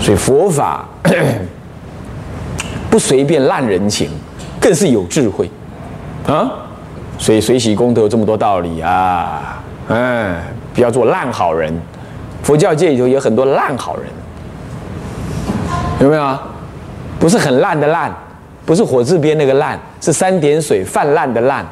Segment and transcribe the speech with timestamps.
[0.00, 0.84] 所以佛法
[2.90, 4.10] 不随便烂人情，
[4.60, 5.50] 更是有智慧
[6.26, 6.50] 啊！
[7.18, 9.62] 所以随喜功德有这么多道理啊！
[9.88, 10.36] 嗯，
[10.74, 11.72] 不要做烂好人。
[12.42, 14.06] 佛教界里头有很多烂好人，
[16.00, 16.40] 有没有啊？
[17.18, 18.14] 不是很烂的烂，
[18.64, 21.66] 不是火字边那个烂，是三点水泛滥的烂，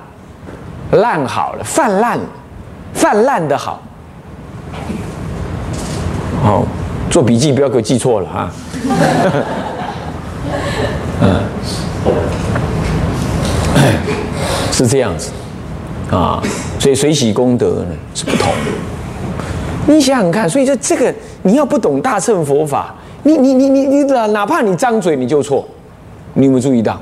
[0.93, 2.19] 烂好了，泛滥，
[2.93, 3.81] 泛滥的好。
[6.43, 6.67] 哦，
[7.15, 8.53] 做笔记不要给我记错了啊！
[11.23, 11.41] 嗯，
[14.73, 15.31] 是这样子
[16.11, 16.43] 啊，
[16.81, 18.55] 所以随喜功德呢是不同的。
[19.87, 22.93] 你想想看，所以这这个你要不懂大乘佛法，
[23.23, 25.65] 你你你你你哪怕你张嘴你就错，
[26.33, 27.01] 你有没有注意到？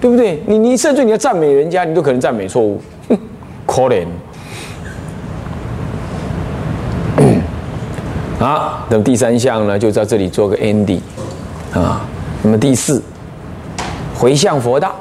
[0.00, 0.42] 对不对？
[0.46, 2.80] 你你甚至你要赞美人家，你都可能赞美错误，
[3.64, 4.04] 可怜。
[8.42, 10.98] 啊，那么第三项呢，就在这里做个 ending
[11.72, 12.04] 啊。
[12.42, 13.00] 那么第四，
[14.18, 14.92] 回向佛道。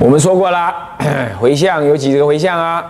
[0.00, 0.74] 我们说过了，
[1.38, 2.84] 回向有几个回向啊？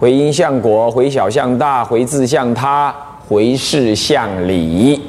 [0.00, 2.94] 回因向果，回小向大，回自向他，
[3.28, 5.02] 回事向理。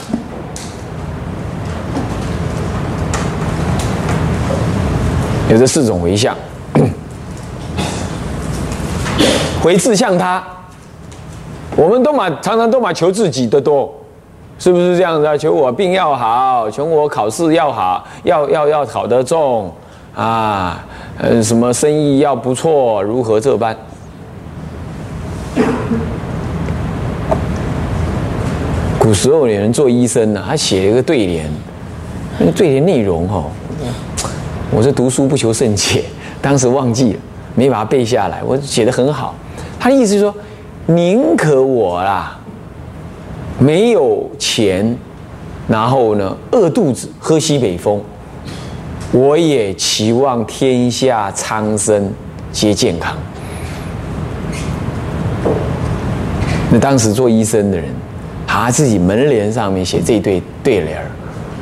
[5.50, 6.36] 有这四种回向，
[9.64, 10.44] 回自向他。
[11.76, 13.92] 我们都嘛常常都嘛求自己的多，
[14.60, 15.36] 是不是这样子啊？
[15.36, 19.74] 求我病要好，求我考试要好，要要要考得中
[20.16, 20.86] 啊，
[21.18, 23.76] 嗯，什么生意要不错，如何这般？
[29.00, 31.50] 古时候有人做医生呢，他写了一个对联，
[32.38, 33.44] 那个对联内容哈，
[34.70, 36.06] 我是读书不求甚解，
[36.40, 37.20] 当时忘记了，
[37.56, 38.44] 没把它背下来。
[38.46, 39.34] 我写的很好，
[39.80, 40.32] 他的意思是说。
[40.86, 42.38] 宁可我啦，
[43.58, 44.98] 没有钱，
[45.68, 48.02] 然后呢饿肚子喝西北风，
[49.12, 52.12] 我也期望天下苍生
[52.52, 53.16] 皆健康。
[56.70, 57.86] 那当时做医生的人，
[58.46, 61.06] 他自己门帘上面写这对对联儿，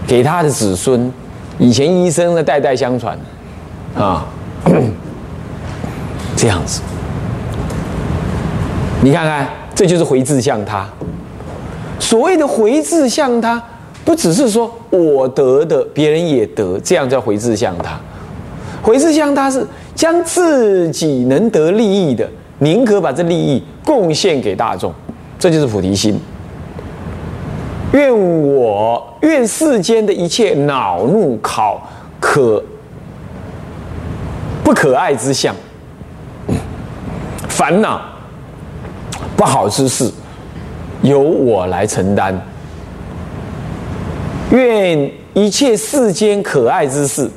[0.08, 1.12] 给他的子孙。
[1.60, 3.16] 以前医生呢代代相传，
[3.96, 4.26] 啊，
[6.36, 6.82] 这样子。
[9.04, 10.88] 你看看，这就是回自向他。
[12.00, 13.62] 所谓的回自向他，
[14.06, 18.00] 不只是说我得的，别人也得，这样叫回自向他。
[18.84, 22.30] 回自向他是将自己能得利益的，
[22.60, 24.94] 宁可把这利益贡献给大众，
[25.40, 26.20] 这就是菩提心。
[27.94, 31.82] 愿我愿世间的一切恼怒考
[32.20, 32.64] 可
[34.64, 35.56] 不可爱之相，
[37.48, 38.00] 烦恼。
[39.42, 40.08] 不好之事，
[41.02, 42.40] 由我来承担。
[44.52, 47.28] 愿一切世间可爱之事、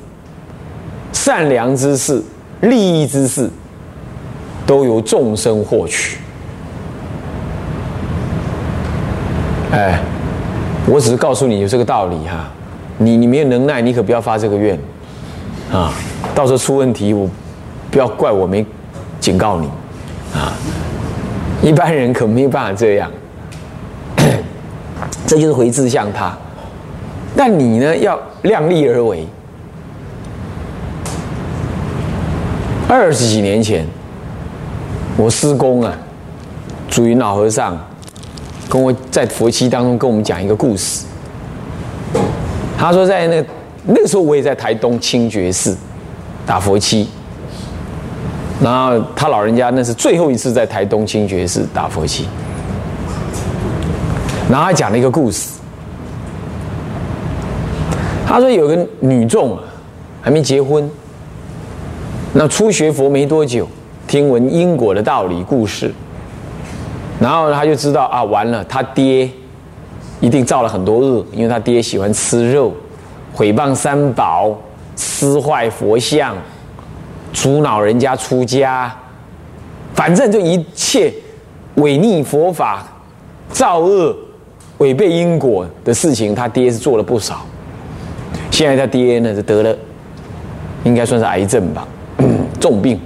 [1.14, 2.22] 善良之事、
[2.60, 3.48] 利益之事，
[4.66, 6.18] 都由众生获取。
[9.72, 9.98] 哎，
[10.86, 12.50] 我只是告诉你有这个道理哈。
[12.98, 14.78] 你你没有能耐，你可不要发这个愿
[15.72, 15.90] 啊！
[16.34, 17.26] 到时候出问题，我
[17.90, 18.62] 不要怪我没
[19.18, 19.70] 警告你。
[21.64, 23.10] 一般人可没有办法这样，
[25.26, 26.36] 这就是回自向他。
[27.34, 29.26] 但你呢，要量力而为。
[32.86, 33.86] 二十几年前，
[35.16, 35.96] 我师公啊，
[36.90, 37.78] 祖云老和尚，
[38.68, 41.06] 跟我在佛期当中跟我们讲一个故事。
[42.76, 43.42] 他说，在那
[43.86, 45.74] 那个时候，我也在台东清觉寺
[46.44, 47.08] 打佛七。
[48.64, 52.26] 然后他老人家那是最后一次在台东清觉寺打佛七，
[54.48, 55.50] 然后还讲了一个故事。
[58.26, 59.62] 他说有个女众啊，
[60.22, 60.90] 还没结婚，
[62.32, 63.68] 那初学佛没多久，
[64.06, 65.92] 听闻因果的道理故事，
[67.20, 69.28] 然后他就知道啊，完了，他爹
[70.20, 72.72] 一定造了很多恶，因为他爹喜欢吃肉，
[73.34, 74.56] 毁谤三宝，
[74.96, 76.34] 撕坏佛像。
[77.34, 78.90] 阻挠人家出家，
[79.92, 81.12] 反正就一切
[81.74, 82.86] 违逆佛法、
[83.50, 84.16] 造恶、
[84.78, 87.44] 违背因果的事情，他爹是做了不少。
[88.50, 89.76] 现在他爹呢，是得了，
[90.84, 91.86] 应该算是癌症吧，
[92.60, 92.98] 重病。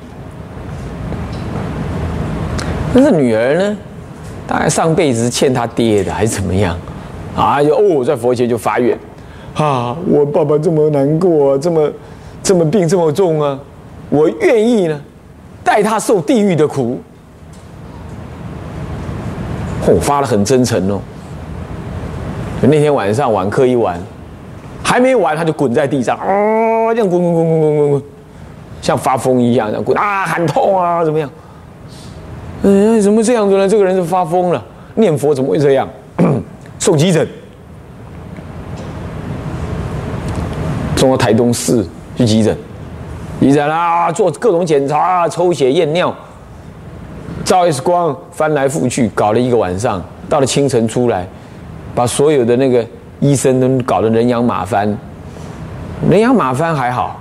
[2.94, 3.76] 但是女儿呢，
[4.46, 6.78] 大概上辈子欠他爹的，还是怎么样？
[7.34, 8.98] 啊，就哦，在佛前就发愿，
[9.54, 11.90] 啊，我爸爸这么难过，这么
[12.42, 13.58] 这么病这么重啊。
[14.10, 15.00] 我愿意呢，
[15.62, 17.00] 带他受地狱的苦。
[19.86, 21.00] 我发了很真诚哦。
[22.60, 23.98] 那天晚上晚课一完，
[24.82, 28.02] 还没完他就滚在地上，啊，这样滚滚滚滚滚滚滚，
[28.82, 31.30] 像发疯一样这样滚啊，喊痛啊，怎么样？
[32.62, 33.68] 嗯，怎么这样子呢？
[33.68, 34.62] 这个人是发疯了，
[34.96, 35.88] 念佛怎么会这样？
[36.78, 37.26] 送急诊，
[40.96, 42.56] 送到台东市去急诊，
[43.40, 46.12] 急诊啦，做各种检查，抽血验尿，
[47.44, 51.26] 照 X 光，翻来覆去，搞了一个晚上，到了清晨出来，
[51.94, 52.84] 把所有的那个
[53.20, 54.98] 医生都搞得人仰马翻，
[56.10, 57.20] 人仰马翻还好。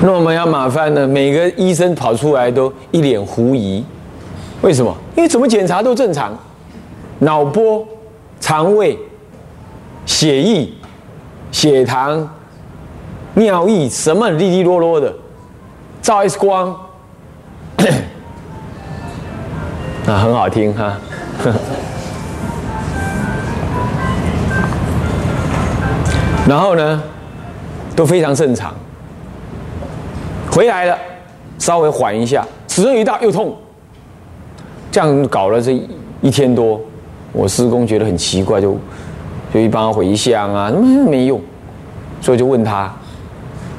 [0.00, 1.06] 那我们要麻烦呢？
[1.06, 3.84] 每个医生跑出来都一脸狐疑，
[4.62, 4.96] 为什么？
[5.16, 6.32] 因为怎么检查都正常，
[7.20, 7.84] 脑波、
[8.40, 8.96] 肠胃、
[10.06, 10.72] 血液、
[11.50, 12.30] 血糖、
[13.34, 15.12] 尿液什么滴滴落落的，
[16.00, 16.68] 照 X 光，
[20.06, 20.96] 啊，很好听哈，
[26.48, 27.02] 然后呢，
[27.94, 28.72] 都非常正常。
[30.50, 30.96] 回来了，
[31.58, 33.54] 稍微缓一下，齿轮一大又痛，
[34.90, 35.72] 这样搞了这
[36.22, 36.80] 一天多，
[37.32, 38.76] 我师公觉得很奇怪，就
[39.52, 41.40] 就一帮回向啊，么没用，
[42.20, 42.92] 所以就问他，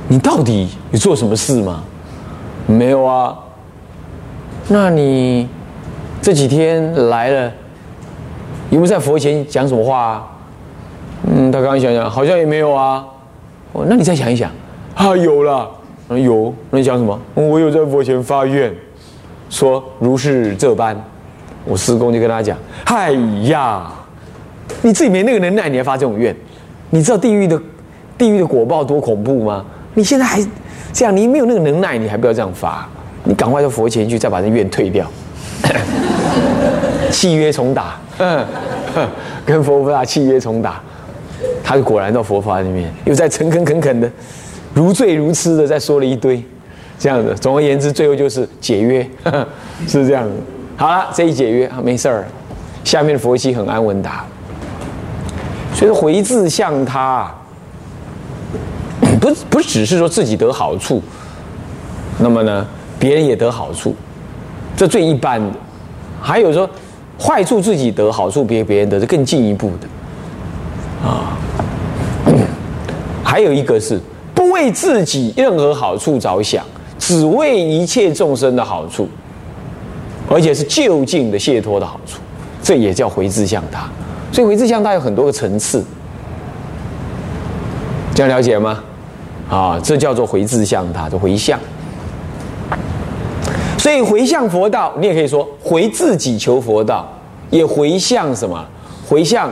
[0.08, 1.84] 你到底有做什么事吗？
[2.68, 3.38] 没有啊，
[4.68, 5.48] 那你
[6.22, 7.52] 这几天来了，
[8.70, 10.28] 有没有在佛前讲什么话啊？
[11.24, 13.06] 嗯，他刚刚想想，好像也没有啊。
[13.74, 14.50] 哦，那你再想一想，
[14.96, 15.70] 啊，有了。
[16.10, 17.20] 有，那你讲什么？
[17.36, 18.74] 我有在佛前发愿，
[19.50, 21.00] 说如是这般。
[21.70, 23.12] 我师公就跟他讲：“哎
[23.44, 23.92] 呀，
[24.82, 26.36] 你自己没那个能耐，你还发这种愿？
[26.90, 27.62] 你知道地狱的
[28.18, 29.64] 地狱的果报多恐怖吗？
[29.94, 30.42] 你现在还
[30.92, 32.90] 这样，你没有那个能耐，你还不要这样发？
[33.24, 35.06] 你赶快到佛前去，再把这愿退掉，
[37.12, 38.00] 契约重打。
[38.18, 38.44] 嗯，
[39.46, 40.82] 跟佛菩萨契约重打。
[41.64, 44.12] 他就果然到佛法里面，又在诚恳恳恳的。”
[44.74, 46.44] 如醉如痴的在说了一堆，
[46.98, 47.36] 这样子。
[47.42, 49.08] 总而言之，最后就是解约，
[49.88, 50.28] 是这样。
[50.80, 52.26] 好了，这一解约啊没事儿，
[52.86, 54.26] 下面的佛系很安稳打。
[55.74, 57.30] 所以说回自向他，
[59.20, 61.04] 不不只是说自己得好处，
[62.18, 62.66] 那么呢，
[62.98, 63.94] 别人也得好处，
[64.78, 65.52] 这最一般的。
[66.22, 66.70] 还有说
[67.20, 71.38] 坏处自己得好处，别别人得是更进一步的啊。
[73.22, 74.00] 还有一个是。
[74.34, 76.64] 不为自己任何好处着想，
[76.98, 79.06] 只为一切众生的好处，
[80.30, 82.20] 而且是就近的解脱的好处，
[82.62, 83.90] 这也叫回自向他。
[84.32, 85.84] 所以回自向他有很多个层次，
[88.14, 88.84] 这样了解吗？
[89.50, 91.60] 啊，这叫做回自向他的回向。
[93.78, 97.08] 所以回向佛道，你也可以说回自己求佛道，
[97.50, 98.64] 也回向什么？
[99.08, 99.50] 回向，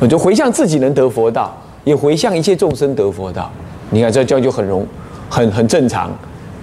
[0.00, 1.56] 我就回向自己能得佛道。
[1.84, 3.48] 也回向一切众生得佛道，
[3.90, 4.84] 你看这这样就很容
[5.30, 6.10] 很很正常，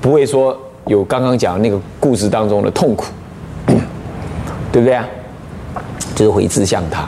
[0.01, 0.53] 不会说
[0.87, 3.05] 有刚刚讲那个故事当中的痛苦，
[4.71, 5.07] 对不对啊？
[6.15, 7.07] 就是回自向他，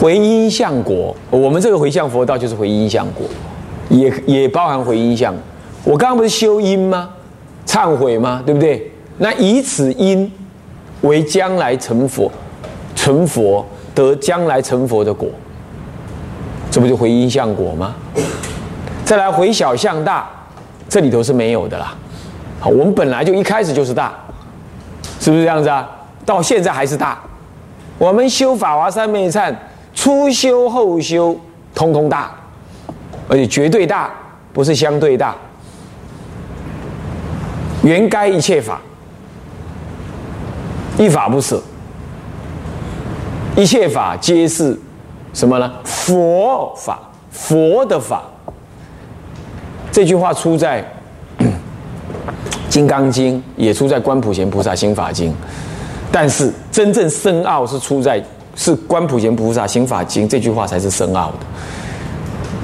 [0.00, 1.14] 回因向果。
[1.30, 3.24] 我们这个回向佛道就是回因向果，
[3.88, 5.32] 也也包含回因向。
[5.84, 7.10] 我刚刚不是修因吗？
[7.66, 8.42] 忏悔吗？
[8.44, 8.90] 对不对？
[9.18, 10.30] 那以此因
[11.02, 12.30] 为将来成佛，
[12.96, 15.28] 成佛得将来成佛的果。
[16.70, 17.94] 这不就回因向果吗？
[19.04, 20.28] 再来回小向大，
[20.88, 21.94] 这里头是没有的啦。
[22.68, 24.12] 我们本来就一开始就是大，
[25.20, 25.88] 是不是这样子啊？
[26.24, 27.18] 到现在还是大。
[27.98, 29.54] 我们修法华三昧忏，
[29.94, 31.38] 初修后修，
[31.74, 32.32] 通通大，
[33.28, 34.10] 而且绝对大，
[34.52, 35.34] 不是相对大。
[37.82, 38.80] 原该一切法，
[40.98, 41.62] 一法不舍，
[43.56, 44.78] 一切法皆是。
[45.34, 45.72] 什么呢？
[45.82, 47.00] 佛法，
[47.32, 48.22] 佛的法。
[49.90, 50.80] 这句话出在
[52.74, 55.30] 《金刚经》，也出在《观普贤菩萨心法经》，
[56.10, 58.20] 但是真正深奥是出在
[58.56, 61.32] 是《观普贤菩萨心法经》这句话才是深奥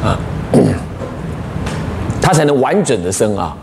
[0.02, 0.18] 的啊，
[2.20, 3.56] 它才能完整的深奥。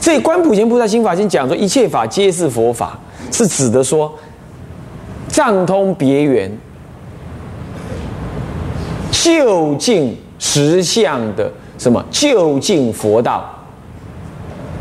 [0.00, 2.98] 这《观普贤菩萨心法经》讲说一切法皆是佛法，
[3.30, 4.10] 是指的说
[5.28, 6.50] 藏通别圆。
[9.10, 13.44] 就近实相的什么就近佛道，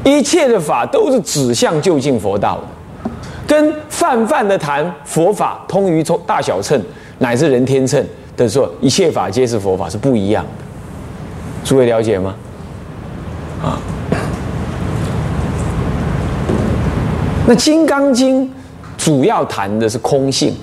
[0.04, 2.58] 一切的法都是指向就近佛道
[3.04, 3.10] 的，
[3.48, 6.82] 跟泛泛的谈佛法通于从大小乘
[7.20, 8.04] 乃至人天乘
[8.38, 12.34] 的说一切法皆是佛法是不一样的，诸位了解吗？
[13.62, 13.76] 啊，
[17.46, 18.46] 那《金刚经》
[18.98, 20.56] 主要谈的是空性，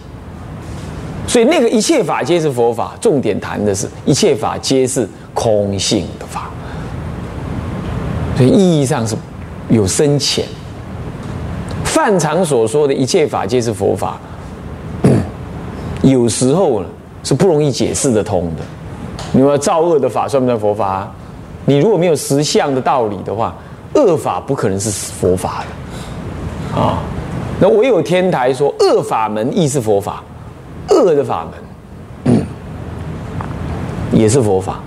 [1.27, 6.46] 所以那个一切法皆是佛法，重点谈的是一切法皆是空性的法，
[8.37, 9.17] 所以意义上是
[9.69, 10.45] 有深浅。
[11.85, 14.19] 范常所说的一切法皆是佛法，
[16.03, 16.87] 有时候呢
[17.25, 18.63] 是不容易解释得通的。
[19.33, 21.11] 你说造恶的法算不算佛法？
[21.65, 23.55] 你如果没有实相的道理的话，
[23.95, 25.65] 恶法不可能是佛法
[26.75, 26.99] 的啊。
[27.59, 30.23] 那唯有天台说恶法门亦是佛法，
[30.91, 31.47] 恶的法
[32.25, 32.45] 门
[34.13, 34.79] 也是佛法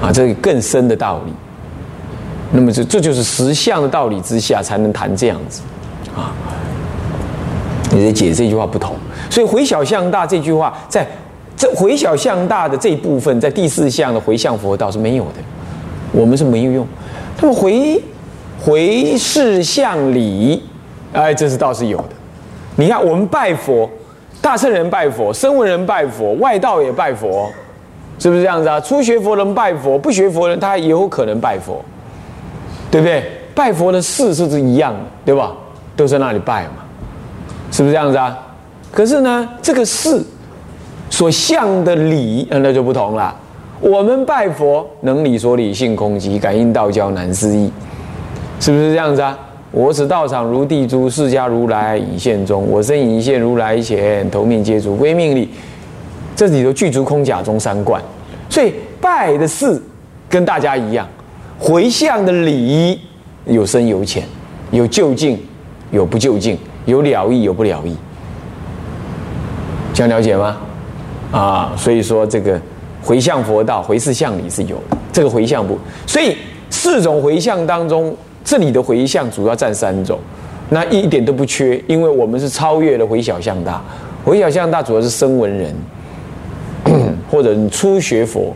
[0.00, 1.32] 啊，这个更深的道理。
[2.52, 5.62] 那么这这就是实相的道理之下才能谈这样子。
[6.14, 6.32] 啊，
[7.92, 8.96] 你的解这句话不同，
[9.28, 11.06] 所以回小向大这句话，在
[11.56, 15.34] 这回小向大的这一部分，在第四项的回向佛道是没有的，
[16.12, 16.86] 我们是没有用。
[17.40, 18.02] 那么回
[18.60, 20.62] 回事向里，
[21.12, 22.10] 哎，这是倒是有的。
[22.76, 23.88] 你看，我们拜佛，
[24.40, 27.48] 大圣人拜佛，声闻人拜佛，外道也拜佛，
[28.18, 28.80] 是不是这样子啊？
[28.80, 31.82] 初学佛人拜佛，不学佛人他也有可能拜佛，
[32.90, 33.22] 对不对？
[33.54, 35.52] 拜佛的事是不是一样的，对吧？
[35.96, 36.82] 都在那里拜嘛，
[37.70, 38.36] 是不是这样子啊？
[38.90, 40.24] 可是呢，这个事
[41.10, 43.34] 所向的理，那就不同了。
[43.80, 47.70] 我们拜佛能理所理性空寂，感应道交难思议，
[48.60, 49.38] 是不是这样子啊？
[49.72, 55.48] 我此道场如地珠，释迦如来已现中，我身已现如来前，头面皆足归命力。
[56.34, 58.02] 这里头具足空假中三观，
[58.48, 59.80] 所以拜的事
[60.28, 61.06] 跟大家一样，
[61.60, 62.98] 回向的礼
[63.44, 64.24] 有深有浅，
[64.72, 65.38] 有就近。
[65.92, 67.96] 有不就近，有了义，有不了义，
[69.92, 70.56] 这样了解吗？
[71.32, 72.60] 啊，所以说这个
[73.02, 74.80] 回向佛道、回事向理是有，
[75.12, 75.76] 这个回向不，
[76.06, 76.36] 所以
[76.70, 80.16] 四种回向当中，这里的回向主要占三种，
[80.68, 83.82] 那一点都不缺，因为我们是超越了回小向大，
[84.24, 85.74] 回小向大主要是声闻人，
[87.28, 88.54] 或者你初学佛。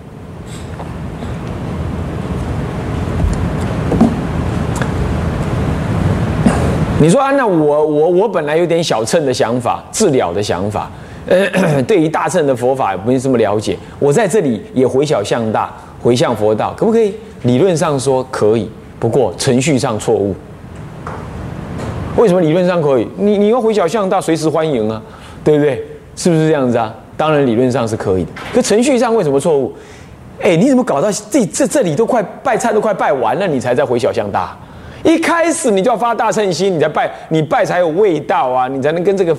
[7.01, 10.91] 你说啊，那我我我本来有点小乘的想法，治疗的想法，
[11.27, 11.47] 呃，
[11.83, 13.77] 对于大乘的佛法没这么了解。
[13.99, 15.71] 我在这里也回小向大，
[16.01, 17.13] 回向佛道，可不可以？
[17.43, 20.35] 理论上说可以，不过程序上错误。
[22.17, 23.07] 为什么理论上可以？
[23.17, 25.03] 你你要回小向大，随时欢迎啊，
[25.43, 25.85] 对不对？
[26.17, 26.95] 是不是这样子啊？
[27.17, 29.75] 当然理论上是可以的，可程序上为什么错误？
[30.41, 34.57] 哎，你怎么搞到这这这里都快拜忏都快拜完了，你才在回小向大？
[35.05, 39.37] 一开始你就要发大乘心，你才拜，你拜才有味道啊，你才能跟这个，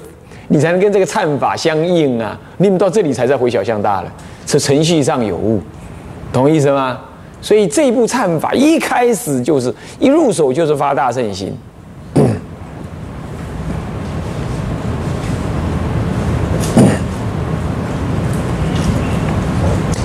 [0.48, 2.40] 你才能跟这个忏法相应啊。
[2.58, 4.14] 你们到这里才在回小向大了，
[4.46, 5.60] 是程序上有误，
[6.32, 7.00] 懂意思吗？
[7.42, 11.52] 所以这一部忏法一开始就是一入手就是发大乘心。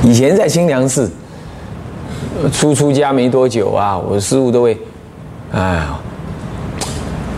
[0.03, 1.11] 以前在清凉寺，
[2.51, 4.77] 初出家没多久啊，我师傅都会。
[5.53, 5.61] 哎，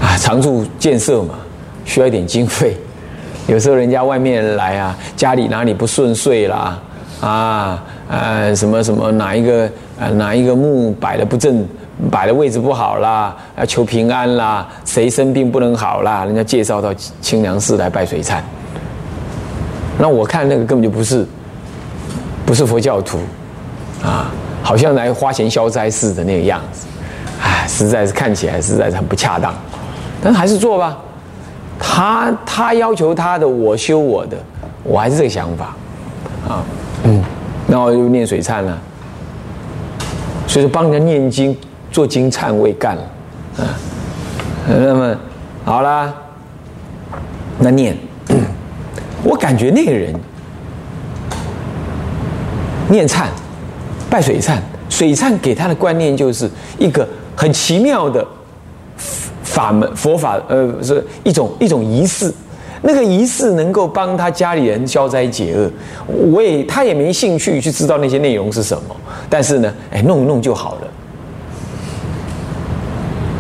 [0.01, 1.35] 啊，常住建设嘛，
[1.85, 2.77] 需要一点经费。
[3.47, 6.79] 有时候人家外面来啊，家里哪里不顺遂啦，
[7.21, 11.67] 啊，呃，什么什么哪一个呃哪一个墓摆的不正，
[12.11, 18.41] 摆的位置不好啦，要求平安啦，谁生病不能好啦，人家介绍到清凉寺来拜水忏。
[19.99, 21.27] 那我看那个根本就不是，
[22.47, 23.19] 不是佛教徒，
[24.05, 24.31] 啊，
[24.63, 26.87] 好像来花钱消灾似的那个样子。
[27.67, 29.55] 实在是看起来实在是很不恰当，
[30.23, 30.99] 但还是做吧。
[31.79, 34.37] 他他要求他的，我修我的，
[34.85, 35.75] 我还是这个想法
[36.49, 36.63] 啊。
[37.05, 37.23] 嗯，
[37.69, 38.79] 然后又念水忏了，
[40.47, 41.57] 所以说帮人家念经
[41.91, 43.03] 做经忏位干了
[43.59, 43.75] 啊。
[44.69, 45.17] 那么
[45.65, 46.15] 好啦，
[47.59, 47.97] 那念，
[49.25, 50.15] 我感觉那个人
[52.89, 53.25] 念忏
[54.09, 57.09] 拜水忏，水忏给他的观念就是一个。
[57.43, 58.25] 很奇妙的
[59.43, 62.33] 法门佛法，呃，是一种一种仪式。
[62.83, 65.69] 那个仪式能够帮他家里人消灾解厄。
[66.07, 68.95] 我也他也没兴趣去知道那些内容是什么，
[69.29, 70.89] 但是呢，哎，弄一弄就好了。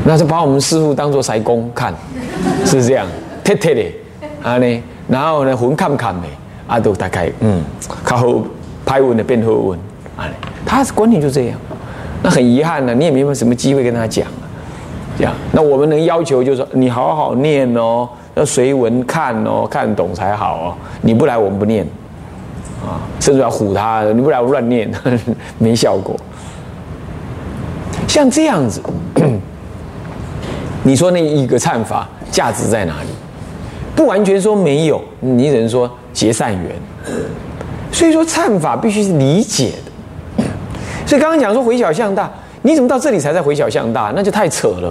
[0.04, 1.94] 那是把我们师傅当做塞工看，
[2.66, 3.06] 是这样，
[3.44, 3.84] 贴贴的
[4.42, 4.82] 啊呢。
[5.06, 6.22] 然后呢，魂看不看没？
[6.66, 7.62] 啊，都大概嗯，
[8.02, 8.42] 靠后
[8.84, 9.78] 拍文的变后文
[10.16, 10.26] 啊。
[10.66, 11.56] 他观念就这样。
[12.22, 14.46] 那很遗憾呢，你也没有什么机会跟他讲啊，
[15.18, 15.34] 这样。
[15.52, 20.74] 那我们能要求就是说，你好好念哦，要随文看哦，看懂才好哦。
[21.00, 21.84] 你不来，我们不念，
[22.80, 24.90] 啊，甚至要唬他，你不来我乱念，
[25.58, 26.14] 没效果。
[28.06, 28.80] 像这样子，
[30.84, 33.08] 你说那一个忏法价值在哪里？
[33.94, 36.70] 不完全说没有，你只能说结善缘。
[37.90, 39.91] 所以说忏法必须是理解的。
[41.12, 42.30] 所以刚刚讲说回小向大，
[42.62, 44.10] 你怎么到这里才在回小向大？
[44.16, 44.90] 那就太扯了，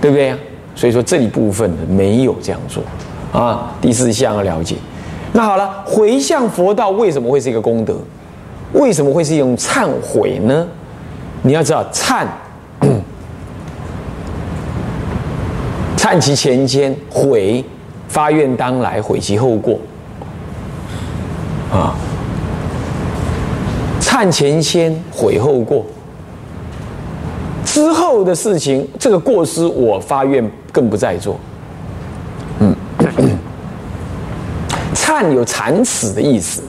[0.00, 0.38] 对不对呀？
[0.76, 2.84] 所以说这里部分的没有这样做
[3.32, 3.74] 啊。
[3.80, 4.76] 第四项要了解。
[5.32, 7.96] 那好了，回向佛道为什么会是一个功德？
[8.74, 10.64] 为什么会是一种忏悔呢？
[11.42, 12.24] 你要知道忏。
[15.98, 17.64] 忏其前愆，悔
[18.06, 19.80] 发愿当来，悔其后过。
[21.72, 21.96] 啊，
[24.18, 25.86] 忏前先，悔后过。
[27.64, 31.38] 之后的事情，这个过失我发愿更不再做。
[32.58, 32.74] 嗯，
[34.92, 36.62] 忏有惭耻的意思，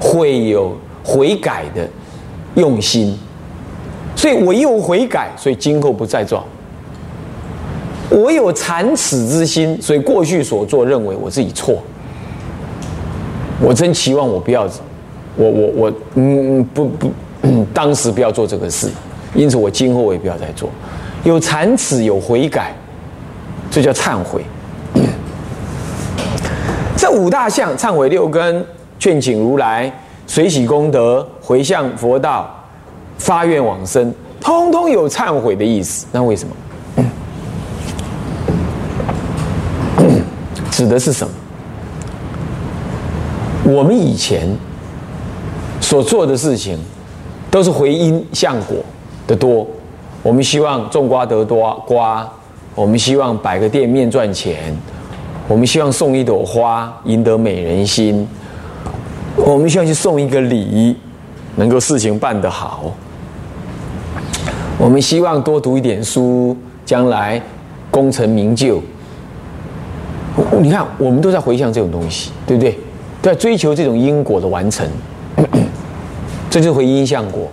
[0.00, 1.88] 悔有悔改的
[2.56, 3.16] 用心，
[4.16, 6.44] 所以我有悔改，所以今后不再做。
[8.10, 11.80] 我有惭耻之心，所以过去所做认为我自己错。
[13.60, 14.68] 我真期望我不要，
[15.38, 17.12] 我我我嗯不不，
[17.72, 18.90] 当时不要做这个事，
[19.34, 20.68] 因此我今后我也不要再做。
[21.22, 22.74] 有残耻，有悔改，
[23.70, 24.42] 这叫忏悔。
[26.96, 28.66] 这五大项：忏悔六根、
[28.98, 29.92] 劝请如来、
[30.26, 32.52] 随喜功德、回向佛道、
[33.16, 36.04] 发愿往生，通通有忏悔的意思。
[36.10, 36.54] 那为什么？
[40.72, 41.32] 指的是什么？
[43.64, 44.48] 我们以前
[45.88, 46.78] 所做的事情，
[47.50, 48.76] 都是回因向果
[49.26, 49.66] 的多。
[50.22, 52.30] 我们希望种瓜得多瓜，
[52.74, 54.76] 我们希望摆个店面赚钱，
[55.48, 58.28] 我们希望送一朵花赢得美人心，
[59.34, 60.94] 我们希望去送一个礼，
[61.56, 62.92] 能够事情办得好。
[64.76, 66.54] 我们希望多读一点书，
[66.84, 67.40] 将来
[67.90, 68.82] 功成名就。
[70.60, 72.78] 你看，我们都在回向这种东西，对不对？
[73.22, 74.86] 在追求这种因果的完成，
[76.50, 77.48] 这就是回因向果。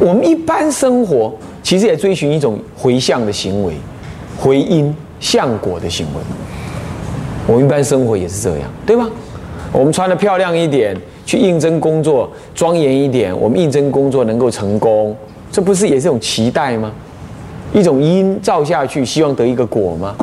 [0.00, 1.32] 我们一般生活
[1.62, 3.74] 其实也追寻一种回向的行为，
[4.38, 6.20] 回因向果的行为。
[7.46, 9.08] 我们一般生活也是这样，对吧？
[9.72, 15.14] 我们穿的漂亮一点，去应征工作，庄严一点，我们应征工作能够成功，
[15.50, 16.92] 这不是也是一种期待吗？
[17.72, 20.14] 一种因照下去，希望得一个果吗？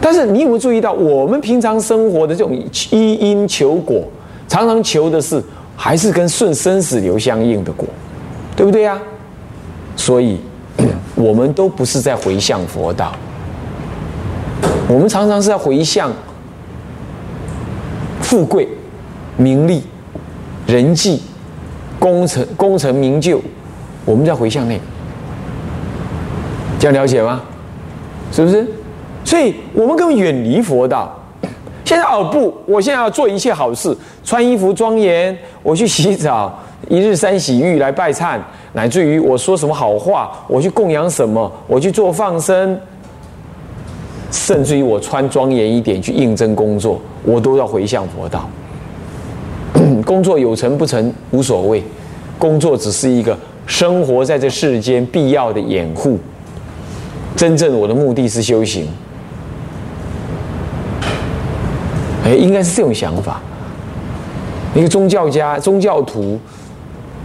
[0.00, 2.56] 但是你有没有注意到，我们平常生活的这种
[2.90, 4.04] 依因求果，
[4.46, 5.42] 常常求的是
[5.80, 7.86] 还是跟顺生死流相应的果，
[8.56, 9.00] 对不对呀？
[9.94, 10.40] 所以，
[11.14, 13.14] 我们都不是在回向佛道，
[14.88, 16.12] 我们常常是在回向
[18.20, 18.68] 富贵、
[19.36, 19.84] 名利、
[20.66, 21.22] 人际、
[22.00, 23.40] 功成、功成名就，
[24.04, 24.82] 我们在回向那个，
[26.80, 27.40] 这样了解吗？
[28.32, 28.66] 是不是？
[29.24, 31.14] 所以我们根本远离佛道。
[31.84, 33.96] 现在哦不，我现在要做一切好事，
[34.28, 36.54] 穿衣服庄严，我去洗澡，
[36.90, 38.38] 一日三洗浴来拜忏，
[38.74, 42.78] 乃至于我说什么好话，我去供养什么，我去做放生，
[44.30, 48.46] 甚至于我穿庄严一点去应征工作，我都要回向佛道。
[50.04, 51.82] 工作有成不成无所谓，
[52.38, 53.34] 工作只是一个
[53.66, 56.18] 生活在这世间必要的掩护。
[57.34, 58.88] 真正我的目的是修行。
[62.26, 63.40] 哎，应该是这种想法。
[64.74, 66.38] 一个宗教家、宗教徒、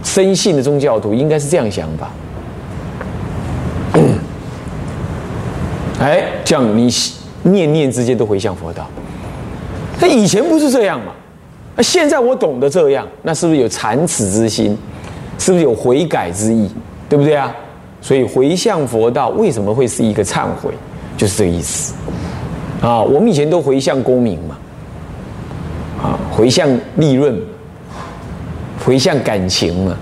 [0.02, 2.10] 深信的宗教徒，应该是这样想法。
[6.00, 6.92] 哎，这样你
[7.42, 8.86] 念念之间都回向佛道。
[10.00, 11.12] 那以前不是这样嘛？
[11.76, 14.76] 那现在我懂得这样，那是不是有残耻之心？
[15.38, 16.70] 是不是有悔改之意？
[17.08, 17.54] 对不对啊？
[18.00, 20.72] 所以回向佛道为什么会是一个忏悔？
[21.16, 21.94] 就是这个意思。
[22.80, 24.58] 啊，我们以前都回向功名嘛。
[26.36, 27.40] 回向利润，
[28.84, 29.96] 回向感情嘛，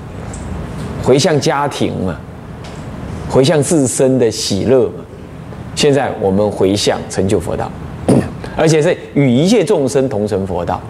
[1.03, 2.17] 回向家庭嘛，
[3.29, 5.05] 回向自身的喜乐嘛。
[5.75, 7.71] 现在我们回向成就佛道，
[8.57, 10.81] 而且是与一切众生同成佛道，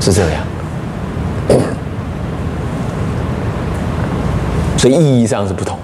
[0.00, 0.42] 是这样。
[4.78, 5.78] 所以意义上是不同。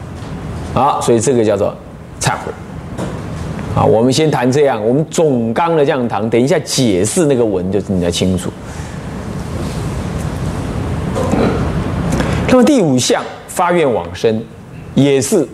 [0.72, 1.76] 好，所以这个叫做
[2.20, 2.52] 忏悔。
[3.76, 8.50] 啊，我们先谈这样，我们总纲的这样谈，等一下解释那个文就是你才清楚。
[12.48, 14.42] 那么第五项发愿往生，
[14.94, 15.46] 也是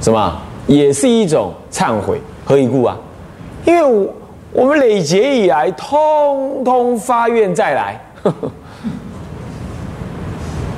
[0.00, 0.40] 什么？
[0.66, 2.18] 也是一种忏悔。
[2.42, 2.96] 何以故啊？
[3.66, 4.14] 因为我
[4.52, 8.00] 我们累劫以来，通通发愿再来，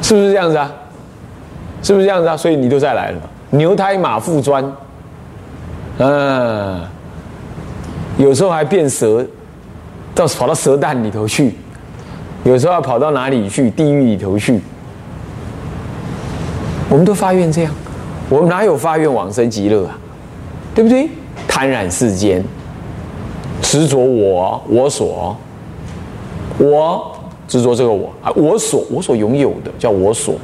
[0.02, 0.68] 是不是这样子啊？
[1.84, 2.36] 是不是这样子啊？
[2.36, 3.20] 所以你都再来了？
[3.50, 4.64] 牛胎马腹砖，
[6.04, 6.80] 嗯，
[8.18, 9.24] 有时候还变蛇，
[10.16, 11.54] 到跑到蛇蛋里头去，
[12.42, 13.70] 有时候要跑到哪里去？
[13.70, 14.60] 地狱里头去。
[16.90, 17.72] 我们都发愿这样，
[18.28, 19.96] 我们哪有发愿往生极乐啊？
[20.74, 21.08] 对不对？
[21.46, 22.42] 贪染世间，
[23.60, 25.36] 执着我我所，
[26.58, 30.34] 我执着这个我啊，我所我所拥有的叫我所。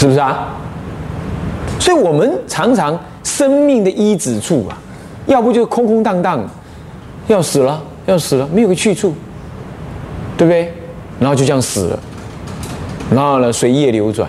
[0.00, 0.48] 是不是啊？
[1.78, 4.72] 所以，我们常常生命的依止处啊，
[5.26, 6.42] 要不就空空荡荡，
[7.26, 9.12] 要死了，要死了，没有个去处，
[10.38, 10.72] 对不对？
[11.18, 11.98] 然后就这样死了，
[13.10, 14.26] 然后呢，随业流转。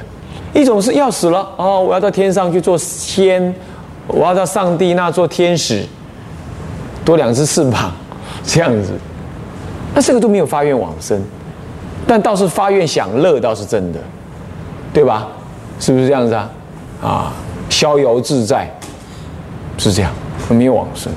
[0.54, 3.56] 一种是要死了哦，我要到天上去做仙，
[4.08, 5.86] 我要到上帝那做天使，
[7.06, 7.94] 多两只翅膀，
[8.44, 8.92] 这样子。
[9.96, 11.18] 那这个都没有发愿往生，
[12.06, 14.00] 但倒是发愿享乐，倒是真的，
[14.92, 15.30] 对吧？
[15.82, 16.50] 是不是这样子啊？
[17.02, 17.34] 啊，
[17.70, 18.70] 逍遥自在
[19.80, 20.14] 是这样，
[20.48, 21.12] 没有往生。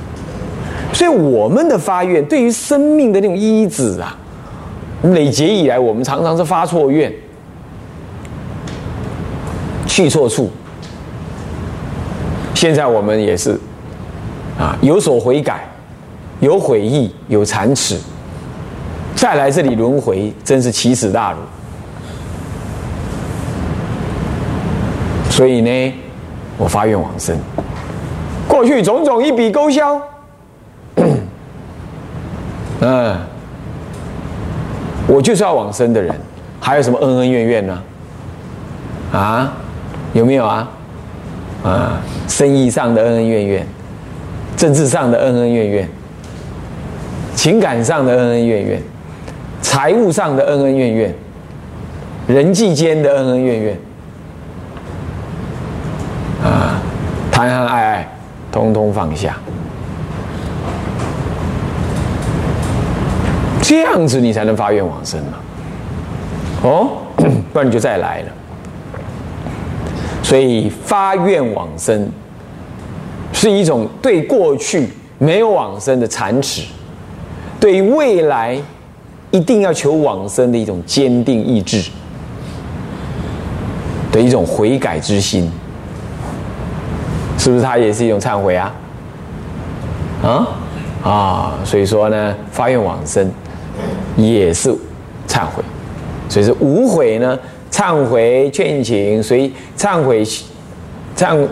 [0.93, 4.17] 所以我们的发愿，对于生命的那种依止啊，
[5.03, 7.13] 累劫以来，我们常常是发错愿，
[9.87, 10.51] 去错处。
[12.55, 13.61] 现在我们也是
[14.59, 15.69] 啊，有所悔改，
[16.41, 17.99] 有悔意，有残耻，
[19.15, 21.39] 再来这里轮回，真是奇耻大辱。
[25.35, 25.93] 所以呢，
[26.57, 27.37] 我发愿往生。
[28.47, 30.01] 过去种种一笔勾销，
[32.79, 33.19] 嗯，
[35.09, 36.15] 我就是要往生的人，
[36.61, 37.83] 还有什么恩恩怨怨呢？
[39.13, 39.53] 啊，
[40.13, 40.71] 有没有啊？
[41.65, 43.67] 啊，生意上的恩恩怨怨，
[44.57, 45.89] 政治上的恩恩怨怨，
[47.35, 48.81] 情感上的恩恩怨怨，
[49.61, 51.13] 财务上的恩恩怨怨，
[52.29, 53.77] 人际间的恩恩怨怨。
[57.35, 58.09] 谈谈爱爱，
[58.53, 59.37] 通通放下，
[63.61, 65.33] 这样子你才能发愿往生嘛。
[66.63, 66.91] 哦，
[67.53, 68.29] 不然你就再来了。
[70.23, 72.09] 所以发愿往生
[73.33, 76.63] 是一种对过去没有往生的残耻，
[77.59, 78.57] 对未来
[79.33, 81.91] 一定要求往生的一种坚定意志
[84.13, 85.51] 的一种悔改之心。
[87.45, 88.73] 是不是它也是一种忏悔啊？
[90.23, 90.49] 啊
[91.05, 93.31] 啊，所以说呢，发愿往生
[94.17, 94.71] 也是
[95.29, 95.63] 忏悔，
[96.31, 97.39] 所以是无悔呢，
[97.71, 100.25] 忏悔劝请，随忏悔
[101.15, 101.47] 忏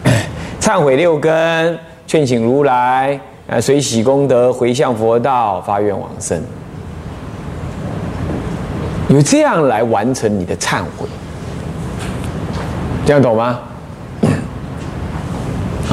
[0.58, 6.42] 忏悔六根，劝请如来啊，随喜功德回向佛道，发愿往生，
[9.08, 11.06] 有这样来完成你的忏悔，
[13.04, 13.58] 这样懂吗？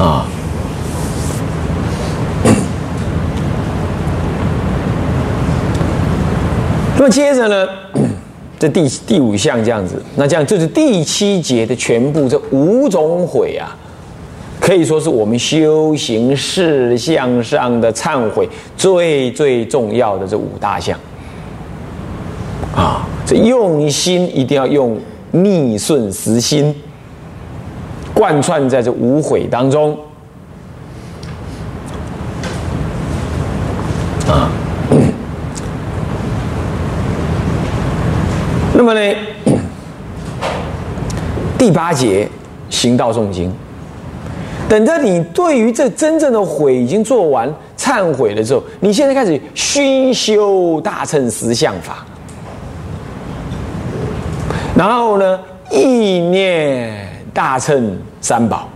[0.02, 0.26] 啊，
[6.96, 7.68] 那么接着呢，
[8.58, 13.76] 这第第五项这样子，那这样就是第七节的全部这五种悔啊，
[14.58, 20.98] 可以说是我们修行事项上的忏悔最最重要的这五大项
[22.74, 24.98] 啊，这用心一定要用
[25.30, 26.74] 逆顺时心。
[28.22, 29.98] 贯穿在这无悔当中
[34.28, 34.48] 啊。
[38.72, 39.16] 那么呢，
[41.58, 42.28] 第八节
[42.70, 43.52] 行道诵经，
[44.68, 52.06] 等着你对于这真正的悔已经做完忏悔了之后，你现在开始熏修大乘十相法，
[54.76, 55.40] 然后呢，
[55.72, 57.10] 意念。
[57.34, 58.68] 大乘三宝，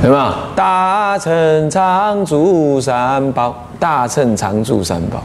[0.00, 0.50] 对吧？
[0.54, 5.22] 大乘常住三宝，大乘常住三宝。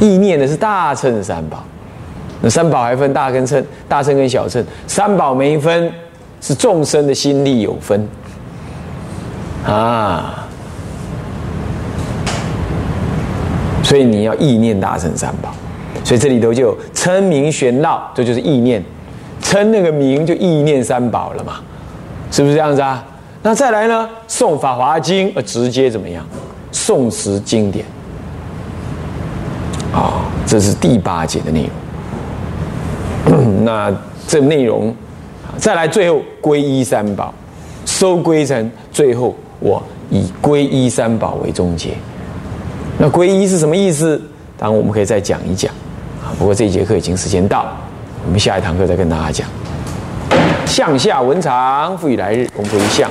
[0.00, 1.62] 意念的是大乘三宝，
[2.40, 5.92] 那三宝还分大跟乘，大乘跟小乘，三宝没分，
[6.40, 8.08] 是众生的心力有分
[9.64, 10.46] 啊。
[13.84, 15.50] 所以你要意念大乘三宝。
[16.10, 18.82] 所以这里头就称名玄闹，这就是意念，
[19.40, 21.60] 称那个名就意念三宝了嘛，
[22.32, 23.06] 是不是这样子啊？
[23.44, 24.08] 那再来呢？
[24.26, 26.26] 诵法华经，呃，直接怎么样？
[26.72, 27.86] 诵持经典，
[29.94, 31.70] 啊，这是第八节的内
[33.28, 33.62] 容。
[33.64, 33.96] 那
[34.26, 34.92] 这内容，
[35.58, 37.32] 再来最后皈依三宝，
[37.86, 41.90] 收归成最后我以皈依三宝为终结。
[42.98, 44.20] 那皈依是什么意思？
[44.58, 45.72] 当然我们可以再讲一讲。
[46.40, 47.66] 不过这一节课已经时间到，
[48.24, 49.46] 我们下一堂课再跟大家讲。
[50.64, 53.10] 向下文长，复以来日，功夫一向，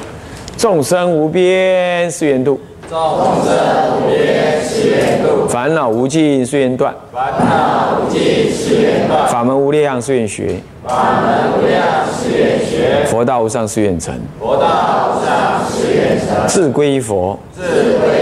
[0.58, 2.60] 众生无边誓愿度。
[2.90, 3.00] 众
[3.46, 17.62] 生无边誓愿度，烦恼无尽誓愿断，烦恼无尽誓愿断，法门无量誓愿学，法门无量誓愿学，佛道无上誓愿成，佛道无上誓愿成，自归佛，自
[18.00, 18.19] 归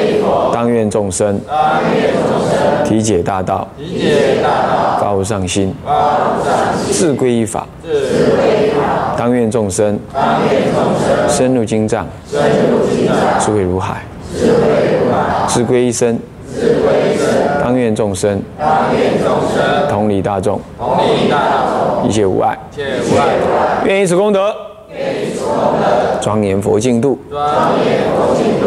[0.57, 1.55] 当愿众生当
[1.93, 12.41] 愿众生体解大道，体解大道，发无上心，发无上心，自归依法，自归依法，当愿众生当愿众生深入经藏，深
[12.71, 14.01] 入经藏，智慧如海，
[14.35, 16.17] 智慧如海，自归一生，
[16.51, 17.27] 自归依生，
[17.61, 18.67] 当愿众生当
[18.97, 23.27] 愿众生同理大众，同理大道，一切无碍，切无碍，
[23.85, 24.51] 愿以此功德，
[26.19, 27.45] 庄严佛净土，庄
[27.85, 28.66] 严佛净土，